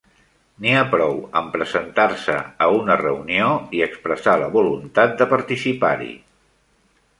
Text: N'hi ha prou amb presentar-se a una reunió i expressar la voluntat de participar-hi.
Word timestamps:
N'hi 0.63 0.69
ha 0.77 0.85
prou 0.93 1.19
amb 1.41 1.51
presentar-se 1.57 2.37
a 2.67 2.71
una 2.79 2.97
reunió 3.03 3.51
i 3.81 3.85
expressar 3.89 4.35
la 4.47 4.51
voluntat 4.59 5.17
de 5.23 5.31
participar-hi. 5.37 6.13